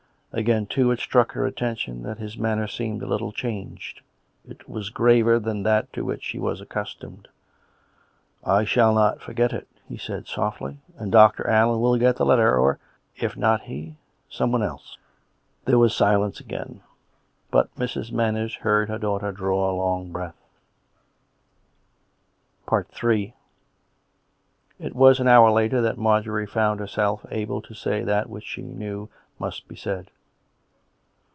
Again, 0.33 0.65
too, 0.65 0.91
it 0.91 0.99
struck 0.99 1.33
her 1.33 1.45
attention 1.45 2.03
that 2.03 2.19
his 2.19 2.37
manner 2.37 2.65
seemed 2.65 3.03
a 3.03 3.05
little 3.05 3.33
changed. 3.33 3.99
It 4.47 4.69
was 4.69 4.89
graver 4.89 5.39
than 5.39 5.63
that 5.63 5.91
to 5.91 6.05
which 6.05 6.23
she 6.23 6.39
was 6.39 6.61
accustomed." 6.61 7.27
I 8.55 8.63
shall 8.63 8.93
not 8.95 9.19
forget 9.21 9.51
it," 9.51 9.67
he 9.89 9.97
said 9.97 10.27
softly." 10.27 10.77
And 10.97 11.11
Dr. 11.11 11.45
Allen 11.49 11.81
will 11.81 11.97
get 11.97 12.15
the 12.15 12.23
letter. 12.25 12.55
Or, 12.57 12.79
if 13.17 13.35
not 13.35 13.63
he, 13.63 13.97
someone 14.29 14.63
else." 14.63 14.97
There 15.65 15.77
was 15.77 15.93
silence 15.93 16.39
again, 16.39 16.79
but 17.49 17.75
Mrs. 17.75 18.13
Manners 18.13 18.55
heard 18.55 18.87
her 18.87 18.97
daughter 18.97 19.33
draw 19.33 19.69
a 19.69 19.75
long 19.75 20.13
breath. 20.13 20.39
Ill 22.71 22.85
li 23.03 23.33
was 24.79 25.19
an 25.19 25.27
hour 25.27 25.51
later 25.51 25.81
that 25.81 25.97
Marjorie 25.97 26.47
found 26.47 26.79
herself 26.79 27.25
able 27.31 27.61
to 27.63 27.73
say 27.73 28.01
that 28.01 28.29
which 28.29 28.45
she 28.45 28.61
knew 28.61 29.09
must 29.37 29.67
be 29.67 29.75
said. 29.75 30.09